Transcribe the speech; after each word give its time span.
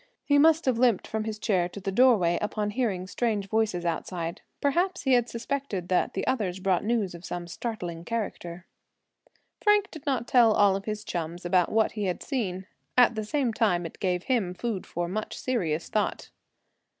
He 0.25 0.39
must 0.39 0.65
have 0.65 0.79
limped 0.79 1.05
from 1.05 1.25
his 1.25 1.37
chair 1.37 1.69
to 1.69 1.79
the 1.79 1.91
doorway 1.91 2.39
upon 2.41 2.71
hearing 2.71 3.05
strange 3.05 3.47
voices 3.47 3.85
outside. 3.85 4.41
Perhaps 4.59 5.03
he 5.03 5.13
had 5.13 5.29
suspected 5.29 5.89
that 5.89 6.15
the 6.15 6.25
others 6.25 6.59
brought 6.59 6.83
news 6.83 7.13
of 7.13 7.23
some 7.23 7.47
startling 7.47 8.03
character. 8.03 8.65
Frank 9.61 9.91
did 9.91 10.03
not 10.07 10.27
tell 10.27 10.53
all 10.53 10.75
of 10.75 10.85
his 10.85 11.03
chums 11.03 11.45
about 11.45 11.71
what 11.71 11.91
he 11.91 12.05
had 12.05 12.23
seen. 12.23 12.65
At 12.97 13.13
the 13.13 13.23
same 13.23 13.53
time 13.53 13.85
it 13.85 13.99
gave 13.99 14.23
him 14.23 14.55
food 14.55 14.87
for 14.87 15.07
much 15.07 15.37
serious 15.37 15.87
thought. 15.87 16.31